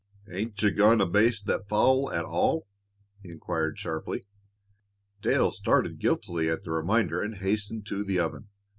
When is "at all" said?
2.11-2.65